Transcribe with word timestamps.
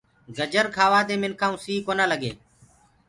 گجر 0.37 0.65
کآوآ 0.75 1.01
دي 1.07 1.15
منکآنٚ 1.21 1.57
ڪوُ 1.57 1.61
سي 1.63 1.73
ڪونآ 1.85 2.05
لگي۔ 2.11 2.31